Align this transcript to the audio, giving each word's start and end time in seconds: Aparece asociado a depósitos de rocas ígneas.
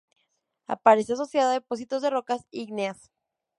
Aparece 0.65 1.13
asociado 1.13 1.51
a 1.51 1.53
depósitos 1.53 2.01
de 2.01 2.09
rocas 2.09 2.47
ígneas. 2.49 3.11